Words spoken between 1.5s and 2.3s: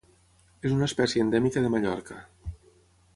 de Mallorca.